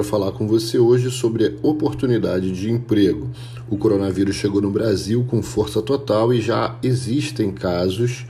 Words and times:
Quero 0.00 0.08
falar 0.08 0.32
com 0.32 0.48
você 0.48 0.78
hoje 0.78 1.10
sobre 1.10 1.58
oportunidade 1.62 2.52
de 2.52 2.70
emprego. 2.70 3.28
O 3.68 3.76
coronavírus 3.76 4.34
chegou 4.34 4.62
no 4.62 4.70
Brasil 4.70 5.26
com 5.28 5.42
força 5.42 5.82
total 5.82 6.32
e 6.32 6.40
já 6.40 6.74
existem 6.82 7.52
casos 7.52 8.24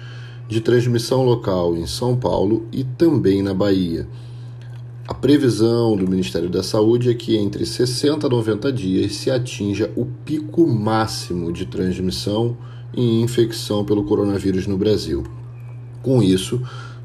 de 0.48 0.60
transmissão 0.60 1.22
local 1.22 1.76
em 1.76 1.86
São 1.86 2.16
Paulo 2.16 2.66
e 2.72 2.82
também 2.82 3.40
na 3.40 3.54
Bahia. 3.54 4.08
A 5.06 5.14
previsão 5.14 5.96
do 5.96 6.10
Ministério 6.10 6.50
da 6.50 6.60
Saúde 6.60 7.08
é 7.08 7.14
que 7.14 7.36
entre 7.36 7.64
60 7.64 8.26
a 8.26 8.30
90 8.30 8.72
dias 8.72 9.14
se 9.14 9.30
atinja 9.30 9.92
o 9.94 10.06
pico 10.24 10.66
máximo 10.66 11.52
de 11.52 11.66
transmissão 11.66 12.58
e 12.92 13.22
infecção 13.22 13.84
pelo 13.84 14.02
coronavírus 14.02 14.66
no 14.66 14.76
Brasil. 14.76 15.22
Com 16.02 16.20
isso, 16.20 16.60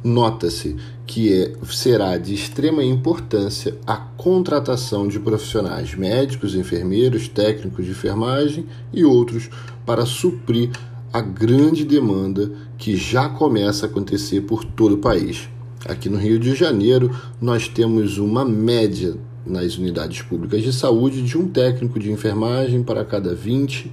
nota-se 0.05 0.75
que 1.07 1.33
é, 1.33 1.53
será 1.65 2.15
de 2.17 2.35
extrema 2.35 2.83
importância 2.83 3.75
a 3.87 3.97
contratação 3.97 5.07
de 5.07 5.19
profissionais 5.19 5.95
médicos, 5.95 6.53
enfermeiros, 6.53 7.27
técnicos 7.27 7.85
de 7.85 7.91
enfermagem 7.91 8.67
e 8.93 9.03
outros 9.03 9.49
para 9.83 10.05
suprir 10.05 10.69
a 11.11 11.21
grande 11.21 11.83
demanda 11.83 12.51
que 12.77 12.95
já 12.95 13.27
começa 13.27 13.85
a 13.85 13.89
acontecer 13.89 14.41
por 14.41 14.63
todo 14.63 14.93
o 14.93 14.99
país. 14.99 15.49
Aqui 15.87 16.07
no 16.07 16.17
Rio 16.17 16.37
de 16.39 16.53
Janeiro, 16.53 17.09
nós 17.41 17.67
temos 17.67 18.19
uma 18.19 18.45
média 18.45 19.15
nas 19.45 19.77
unidades 19.77 20.21
públicas 20.21 20.61
de 20.61 20.71
saúde 20.71 21.23
de 21.23 21.37
um 21.37 21.47
técnico 21.47 21.99
de 21.99 22.11
enfermagem 22.11 22.83
para 22.83 23.03
cada 23.03 23.33
20 23.33 23.91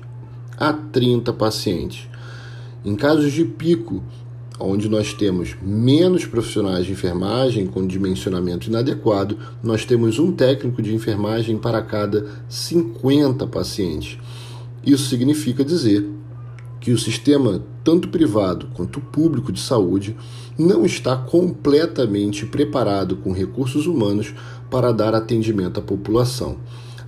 a 0.58 0.72
30 0.72 1.32
pacientes. 1.32 2.08
Em 2.84 2.96
casos 2.96 3.32
de 3.32 3.44
pico, 3.44 4.02
onde 4.58 4.88
nós 4.88 5.12
temos 5.12 5.56
menos 5.62 6.24
profissionais 6.26 6.86
de 6.86 6.92
enfermagem 6.92 7.66
com 7.66 7.86
dimensionamento 7.86 8.68
inadequado, 8.68 9.38
nós 9.62 9.84
temos 9.84 10.18
um 10.18 10.32
técnico 10.32 10.82
de 10.82 10.94
enfermagem 10.94 11.56
para 11.56 11.82
cada 11.82 12.26
50 12.48 13.46
pacientes. 13.46 14.18
Isso 14.84 15.08
significa 15.08 15.64
dizer 15.64 16.08
que 16.80 16.90
o 16.90 16.98
sistema, 16.98 17.62
tanto 17.84 18.08
privado 18.08 18.68
quanto 18.74 19.00
público 19.00 19.52
de 19.52 19.60
saúde, 19.60 20.16
não 20.58 20.84
está 20.84 21.16
completamente 21.16 22.44
preparado 22.44 23.16
com 23.16 23.32
recursos 23.32 23.86
humanos 23.86 24.34
para 24.68 24.92
dar 24.92 25.14
atendimento 25.14 25.78
à 25.78 25.82
população. 25.82 26.56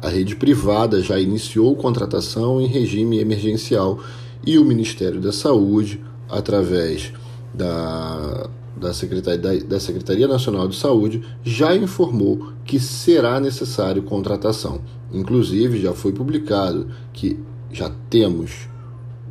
A 0.01 0.09
rede 0.09 0.37
privada 0.37 1.01
já 1.01 1.19
iniciou 1.19 1.75
contratação 1.75 2.61
em 2.61 2.67
regime 2.67 3.19
emergencial 3.19 3.99
e 4.47 4.59
o 4.59 4.65
Ministério 4.65 5.21
da 5.21 5.33
Saúde, 5.33 6.01
através 6.29 7.13
da, 7.55 8.49
da, 8.77 8.93
Secretaria, 8.93 9.39
da, 9.39 9.55
da 9.67 9.81
Secretaria 9.81 10.27
Nacional 10.27 10.69
de 10.69 10.77
Saúde, 10.77 11.23
já 11.43 11.75
informou 11.75 12.53
que 12.65 12.81
será 12.81 13.39
necessário 13.41 14.03
contratação. 14.03 14.81
Inclusive, 15.13 15.81
já 15.81 15.93
foi 15.93 16.13
publicado 16.13 16.89
que 17.13 17.39
já 17.71 17.91
temos 18.11 18.69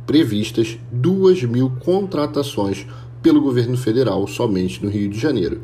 previstas 0.06 0.78
duas 0.90 1.42
mil 1.42 1.70
contratações 1.80 2.86
pelo 3.22 3.40
governo 3.40 3.76
federal 3.76 4.26
somente 4.26 4.84
no 4.84 4.90
Rio 4.90 5.08
de 5.08 5.18
Janeiro. 5.18 5.62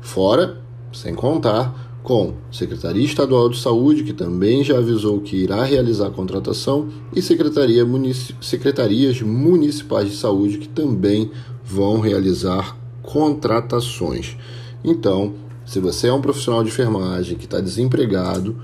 Fora, 0.00 0.60
sem 0.92 1.14
contar, 1.14 1.92
com 2.02 2.34
Secretaria 2.50 3.04
Estadual 3.04 3.48
de 3.48 3.58
Saúde, 3.58 4.02
que 4.02 4.12
também 4.12 4.64
já 4.64 4.78
avisou 4.78 5.20
que 5.20 5.36
irá 5.36 5.62
realizar 5.64 6.08
a 6.08 6.10
contratação, 6.10 6.88
e 7.14 7.22
Secretaria 7.22 7.84
Munici 7.84 8.34
Secretarias 8.40 9.22
Municipais 9.22 10.10
de 10.10 10.16
Saúde, 10.16 10.58
que 10.58 10.68
também 10.68 11.30
vão 11.72 12.00
realizar 12.00 12.76
contratações. 13.02 14.36
Então, 14.84 15.32
se 15.64 15.80
você 15.80 16.08
é 16.08 16.12
um 16.12 16.20
profissional 16.20 16.62
de 16.62 16.68
enfermagem 16.68 17.36
que 17.36 17.46
está 17.46 17.60
desempregado, 17.60 18.56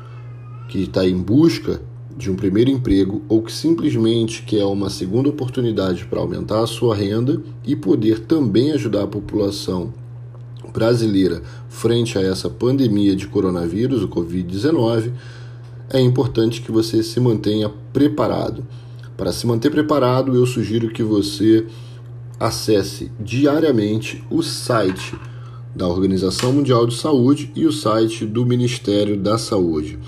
que 0.69 0.83
está 0.83 1.07
em 1.07 1.17
busca 1.17 1.81
de 2.15 2.31
um 2.31 2.37
primeiro 2.37 2.71
emprego 2.71 3.23
ou 3.29 3.41
que 3.41 3.53
simplesmente 3.53 4.43
quer 4.43 4.65
uma 4.65 4.91
segunda 4.91 5.31
oportunidade 5.31 6.05
para 6.05 6.21
aumentar 6.21 6.63
a 6.63 6.67
sua 6.67 6.95
renda 6.95 7.41
e 7.65 7.75
poder 7.75 8.21
também 8.21 8.73
ajudar 8.73 9.05
a 9.05 9.07
população 9.07 9.95
brasileira 10.73 11.43
frente 11.69 12.19
a 12.19 12.21
essa 12.21 12.51
pandemia 12.51 13.17
de 13.17 13.27
coronavírus, 13.27 14.03
o 14.03 14.09
Covid-19, 14.09 15.13
é 15.91 16.01
importante 16.01 16.61
que 16.61 16.71
você 16.71 17.03
se 17.03 17.19
mantenha 17.21 17.71
preparado. 17.93 18.65
Para 19.17 19.33
se 19.33 19.47
manter 19.47 19.71
preparado, 19.71 20.35
eu 20.35 20.45
sugiro 20.45 20.91
que 20.91 21.03
você 21.03 21.67
acesse 22.39 23.11
diariamente 23.21 24.23
o 24.31 24.43
site 24.43 25.17
da 25.75 25.87
Organização 25.87 26.53
Mundial 26.53 26.87
de 26.87 26.97
Saúde 26.97 27.51
e 27.55 27.67
o 27.67 27.73
site 27.73 28.25
do 28.25 28.45
Ministério 28.47 29.17
da 29.17 29.39
Saúde. 29.39 29.99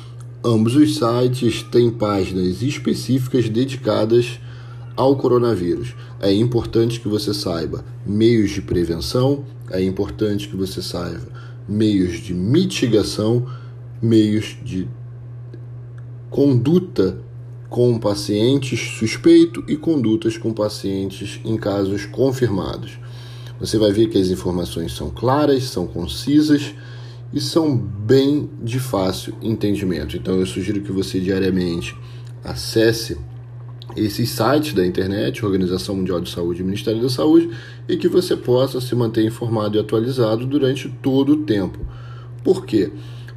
Ambos 0.42 0.74
os 0.74 0.96
sites 0.96 1.62
têm 1.62 1.90
páginas 1.90 2.62
específicas 2.62 3.48
dedicadas 3.48 4.40
ao 4.96 5.16
coronavírus. 5.16 5.94
É 6.20 6.32
importante 6.32 7.00
que 7.00 7.08
você 7.08 7.34
saiba 7.34 7.84
meios 8.06 8.50
de 8.50 8.62
prevenção, 8.62 9.44
é 9.70 9.82
importante 9.82 10.48
que 10.48 10.56
você 10.56 10.82
saiba 10.82 11.28
meios 11.68 12.18
de 12.18 12.34
mitigação, 12.34 13.46
meios 14.02 14.56
de 14.64 14.88
conduta 16.30 17.18
com 17.70 17.96
pacientes 18.00 18.98
suspeitos 18.98 19.62
e 19.68 19.76
condutas 19.76 20.36
com 20.36 20.52
pacientes 20.52 21.40
em 21.44 21.56
casos 21.56 22.04
confirmados. 22.04 22.98
Você 23.60 23.78
vai 23.78 23.92
ver 23.92 24.08
que 24.08 24.18
as 24.18 24.28
informações 24.28 24.92
são 24.92 25.08
claras, 25.08 25.64
são 25.64 25.86
concisas 25.86 26.74
e 27.32 27.40
são 27.40 27.76
bem 27.76 28.50
de 28.60 28.80
fácil 28.80 29.34
entendimento. 29.40 30.16
Então 30.16 30.34
eu 30.34 30.46
sugiro 30.46 30.80
que 30.80 30.90
você 30.90 31.20
diariamente 31.20 31.96
acesse 32.42 33.16
esses 33.96 34.30
sites 34.30 34.72
da 34.74 34.84
internet, 34.84 35.44
Organização 35.44 35.94
Mundial 35.94 36.20
de 36.20 36.30
Saúde 36.30 36.62
e 36.62 36.64
Ministério 36.64 37.00
da 37.00 37.08
Saúde, 37.08 37.50
e 37.88 37.96
que 37.96 38.08
você 38.08 38.36
possa 38.36 38.80
se 38.80 38.94
manter 38.96 39.24
informado 39.24 39.76
e 39.76 39.80
atualizado 39.80 40.44
durante 40.44 40.88
todo 41.00 41.34
o 41.34 41.36
tempo. 41.44 41.78
Por 42.42 42.66
quê? 42.66 42.90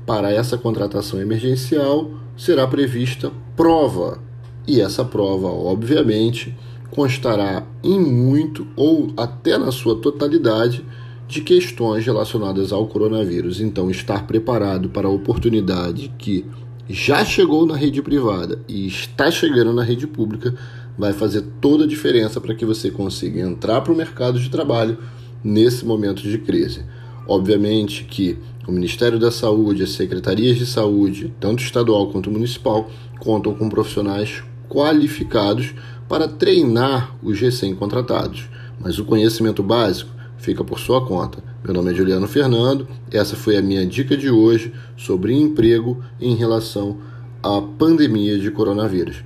Para 0.07 0.31
essa 0.31 0.57
contratação 0.57 1.21
emergencial 1.21 2.22
será 2.35 2.67
prevista 2.67 3.31
prova, 3.55 4.19
e 4.67 4.79
essa 4.79 5.03
prova, 5.03 5.47
obviamente, 5.47 6.55
constará 6.89 7.65
em 7.83 7.99
muito 7.99 8.67
ou 8.75 9.11
até 9.17 9.57
na 9.57 9.71
sua 9.71 9.95
totalidade 9.95 10.85
de 11.27 11.41
questões 11.41 12.05
relacionadas 12.05 12.71
ao 12.71 12.87
coronavírus. 12.87 13.59
Então, 13.59 13.89
estar 13.89 14.27
preparado 14.27 14.89
para 14.89 15.07
a 15.07 15.11
oportunidade 15.11 16.13
que 16.17 16.45
já 16.87 17.23
chegou 17.25 17.65
na 17.65 17.75
rede 17.75 18.01
privada 18.01 18.59
e 18.67 18.85
está 18.85 19.31
chegando 19.31 19.73
na 19.73 19.83
rede 19.83 20.05
pública 20.05 20.53
vai 20.97 21.13
fazer 21.13 21.41
toda 21.59 21.85
a 21.85 21.87
diferença 21.87 22.39
para 22.39 22.53
que 22.53 22.65
você 22.65 22.91
consiga 22.91 23.39
entrar 23.39 23.81
para 23.81 23.91
o 23.91 23.95
mercado 23.95 24.39
de 24.39 24.49
trabalho 24.49 24.97
nesse 25.43 25.85
momento 25.85 26.21
de 26.21 26.37
crise. 26.37 26.85
Obviamente 27.27 28.03
que 28.03 28.37
o 28.67 28.71
Ministério 28.71 29.19
da 29.19 29.31
Saúde, 29.31 29.83
as 29.83 29.91
secretarias 29.91 30.57
de 30.57 30.65
saúde, 30.65 31.33
tanto 31.39 31.63
estadual 31.63 32.09
quanto 32.11 32.31
municipal, 32.31 32.89
contam 33.19 33.53
com 33.53 33.69
profissionais 33.69 34.43
qualificados 34.69 35.73
para 36.07 36.27
treinar 36.27 37.15
os 37.21 37.39
recém-contratados. 37.39 38.49
Mas 38.79 38.99
o 38.99 39.05
conhecimento 39.05 39.61
básico 39.63 40.11
fica 40.37 40.63
por 40.63 40.79
sua 40.79 41.05
conta. 41.05 41.43
Meu 41.63 41.73
nome 41.73 41.91
é 41.91 41.95
Juliano 41.95 42.27
Fernando, 42.27 42.87
essa 43.09 43.35
foi 43.35 43.55
a 43.55 43.61
minha 43.61 43.85
dica 43.85 44.17
de 44.17 44.29
hoje 44.29 44.73
sobre 44.97 45.33
emprego 45.33 46.03
em 46.19 46.35
relação 46.35 46.97
à 47.41 47.61
pandemia 47.61 48.37
de 48.37 48.51
coronavírus. 48.51 49.23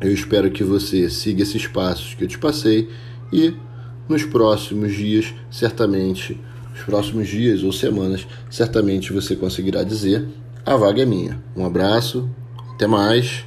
Eu 0.00 0.12
espero 0.12 0.50
que 0.50 0.62
você 0.62 1.08
siga 1.08 1.42
esses 1.42 1.66
passos 1.66 2.14
que 2.14 2.24
eu 2.24 2.28
te 2.28 2.38
passei 2.38 2.90
e 3.32 3.54
nos 4.06 4.24
próximos 4.24 4.92
dias, 4.92 5.32
certamente, 5.50 6.38
nos 6.74 6.82
próximos 6.82 7.28
dias 7.28 7.62
ou 7.62 7.72
semanas, 7.72 8.26
certamente 8.50 9.12
você 9.12 9.36
conseguirá 9.36 9.84
dizer: 9.84 10.26
a 10.66 10.76
vaga 10.76 11.02
é 11.02 11.06
minha. 11.06 11.40
Um 11.56 11.64
abraço, 11.64 12.28
até 12.74 12.86
mais 12.86 13.44